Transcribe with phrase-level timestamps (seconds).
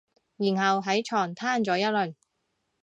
[0.37, 2.15] 然後喺床攤咗一輪